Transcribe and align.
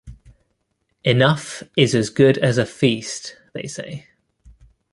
‘Enough 1.03 1.61
is 1.77 1.93
as 1.93 2.09
good 2.09 2.39
as 2.39 2.57
a 2.57 2.65
feast,’ 2.65 3.37
they 3.53 3.67
say. 3.67 4.07